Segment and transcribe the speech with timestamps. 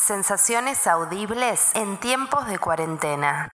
[0.00, 3.50] Sensaciones audibles en tiempos de cuarentena.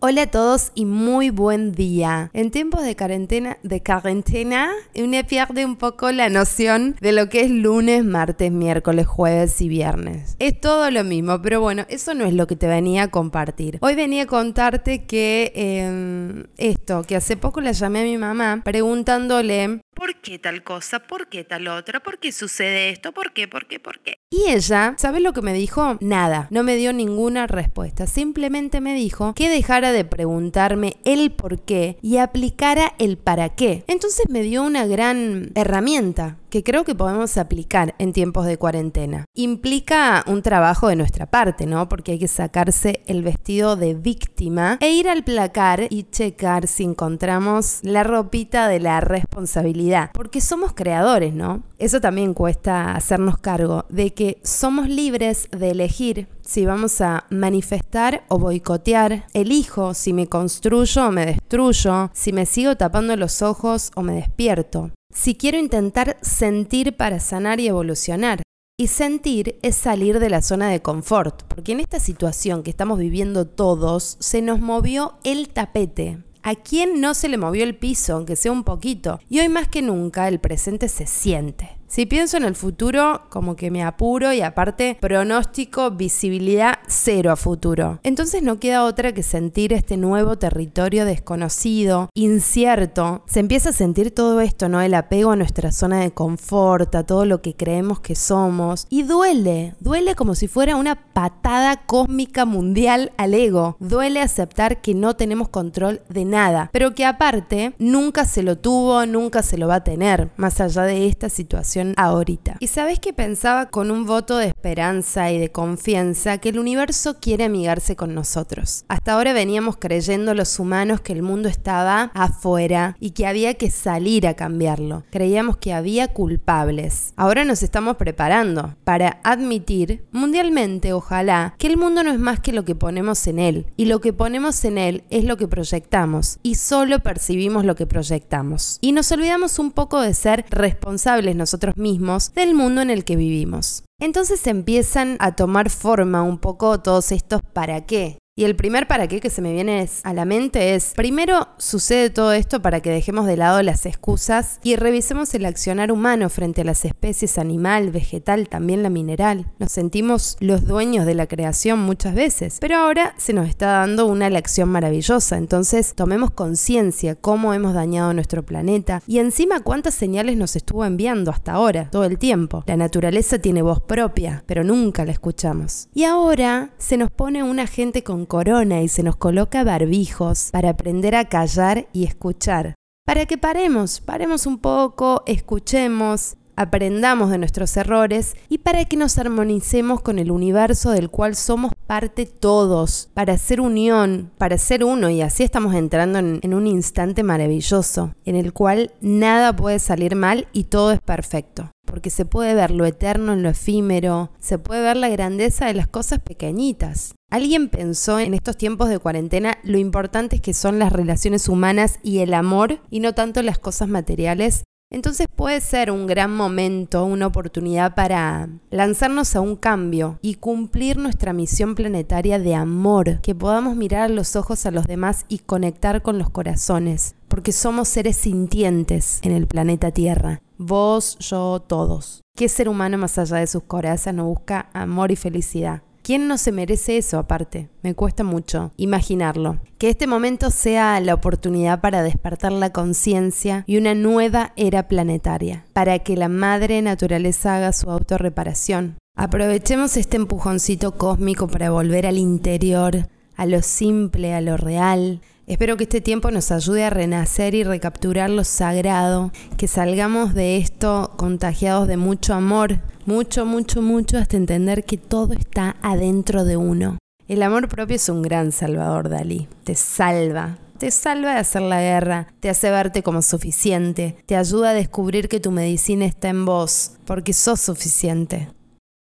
[0.00, 2.30] Hola a todos y muy buen día.
[2.32, 7.40] En tiempos de cuarentena, de cuarentena, uno pierde un poco la noción de lo que
[7.40, 10.36] es lunes, martes, miércoles, jueves y viernes.
[10.38, 13.78] Es todo lo mismo, pero bueno, eso no es lo que te venía a compartir.
[13.80, 18.62] Hoy venía a contarte que em, esto, que hace poco la llamé a mi mamá
[18.64, 21.00] preguntándole ¿Por qué tal cosa?
[21.00, 21.98] ¿Por qué tal otra?
[21.98, 23.10] ¿Por qué sucede esto?
[23.10, 23.48] ¿Por qué?
[23.48, 23.80] ¿Por qué?
[23.80, 24.20] ¿Por qué?
[24.30, 25.98] Y ella, ¿sabes lo que me dijo?
[26.00, 28.06] Nada, no me dio ninguna respuesta.
[28.06, 33.84] Simplemente me dijo que dejara de preguntarme el por qué y aplicara el para qué.
[33.86, 39.24] Entonces me dio una gran herramienta que creo que podemos aplicar en tiempos de cuarentena.
[39.34, 41.88] Implica un trabajo de nuestra parte, ¿no?
[41.88, 46.84] Porque hay que sacarse el vestido de víctima e ir al placar y checar si
[46.84, 50.10] encontramos la ropita de la responsabilidad.
[50.14, 51.62] Porque somos creadores, ¿no?
[51.78, 58.24] Eso también cuesta hacernos cargo de que somos libres de elegir si vamos a manifestar
[58.28, 59.26] o boicotear.
[59.34, 64.14] Elijo si me construyo o me destruyo, si me sigo tapando los ojos o me
[64.14, 68.42] despierto si quiero intentar sentir para sanar y evolucionar.
[68.80, 72.98] Y sentir es salir de la zona de confort, porque en esta situación que estamos
[73.00, 76.22] viviendo todos, se nos movió el tapete.
[76.44, 79.18] ¿A quién no se le movió el piso, aunque sea un poquito?
[79.28, 81.77] Y hoy más que nunca el presente se siente.
[81.88, 87.36] Si pienso en el futuro, como que me apuro y aparte pronóstico, visibilidad cero a
[87.36, 87.98] futuro.
[88.02, 93.22] Entonces no queda otra que sentir este nuevo territorio desconocido, incierto.
[93.26, 94.82] Se empieza a sentir todo esto, ¿no?
[94.82, 98.86] El apego a nuestra zona de confort, a todo lo que creemos que somos.
[98.90, 103.78] Y duele, duele como si fuera una patada cósmica mundial al ego.
[103.80, 109.06] Duele aceptar que no tenemos control de nada, pero que aparte nunca se lo tuvo,
[109.06, 112.56] nunca se lo va a tener, más allá de esta situación ahorita.
[112.60, 117.18] Y sabes que pensaba con un voto de esperanza y de confianza que el universo
[117.20, 118.84] quiere amigarse con nosotros.
[118.88, 123.70] Hasta ahora veníamos creyendo los humanos que el mundo estaba afuera y que había que
[123.70, 125.04] salir a cambiarlo.
[125.10, 127.12] Creíamos que había culpables.
[127.16, 132.52] Ahora nos estamos preparando para admitir mundialmente, ojalá, que el mundo no es más que
[132.52, 133.66] lo que ponemos en él.
[133.76, 136.38] Y lo que ponemos en él es lo que proyectamos.
[136.42, 138.78] Y solo percibimos lo que proyectamos.
[138.80, 143.16] Y nos olvidamos un poco de ser responsables nosotros mismos del mundo en el que
[143.16, 143.84] vivimos.
[144.00, 148.18] Entonces empiezan a tomar forma un poco todos estos para qué.
[148.38, 152.08] Y el primer para qué que se me viene a la mente es, primero sucede
[152.08, 156.60] todo esto para que dejemos de lado las excusas y revisemos el accionar humano frente
[156.60, 159.50] a las especies animal, vegetal, también la mineral.
[159.58, 164.06] Nos sentimos los dueños de la creación muchas veces, pero ahora se nos está dando
[164.06, 170.36] una lección maravillosa, entonces tomemos conciencia cómo hemos dañado nuestro planeta y encima cuántas señales
[170.36, 172.62] nos estuvo enviando hasta ahora, todo el tiempo.
[172.68, 175.88] La naturaleza tiene voz propia, pero nunca la escuchamos.
[175.92, 180.70] Y ahora se nos pone una gente con corona y se nos coloca barbijos para
[180.70, 182.74] aprender a callar y escuchar.
[183.04, 189.16] Para que paremos, paremos un poco, escuchemos, aprendamos de nuestros errores y para que nos
[189.16, 195.08] armonicemos con el universo del cual somos parte todos, para ser unión, para ser uno
[195.08, 200.16] y así estamos entrando en, en, un instante maravilloso, en el cual nada puede salir
[200.16, 204.56] mal y todo es perfecto porque se puede ver lo eterno en lo efímero, se
[204.56, 207.16] puede ver la grandeza de las cosas pequeñitas.
[207.28, 212.18] ¿Alguien pensó en estos tiempos de cuarentena lo importantes que son las relaciones humanas y
[212.18, 214.62] el amor y no tanto las cosas materiales?
[214.92, 220.98] Entonces puede ser un gran momento, una oportunidad para lanzarnos a un cambio y cumplir
[220.98, 225.40] nuestra misión planetaria de amor, que podamos mirar a los ojos a los demás y
[225.40, 230.42] conectar con los corazones, porque somos seres sintientes en el planeta Tierra.
[230.58, 232.20] Vos, yo, todos.
[232.36, 235.82] ¿Qué ser humano más allá de sus corazas no busca amor y felicidad?
[236.02, 237.68] ¿Quién no se merece eso aparte?
[237.82, 239.60] Me cuesta mucho imaginarlo.
[239.78, 245.64] Que este momento sea la oportunidad para despertar la conciencia y una nueva era planetaria,
[245.74, 248.98] para que la madre naturaleza haga su autorreparación.
[249.14, 255.78] Aprovechemos este empujoncito cósmico para volver al interior, a lo simple, a lo real, Espero
[255.78, 261.14] que este tiempo nos ayude a renacer y recapturar lo sagrado, que salgamos de esto
[261.16, 266.98] contagiados de mucho amor, mucho, mucho, mucho, hasta entender que todo está adentro de uno.
[267.28, 269.48] El amor propio es un gran salvador, Dalí.
[269.64, 274.70] Te salva, te salva de hacer la guerra, te hace verte como suficiente, te ayuda
[274.70, 278.48] a descubrir que tu medicina está en vos, porque sos suficiente.